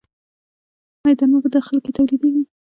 [1.03, 2.43] آیا درمل په داخل کې تولیدیږي؟